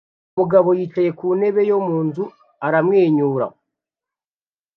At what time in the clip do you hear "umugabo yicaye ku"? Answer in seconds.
0.33-1.25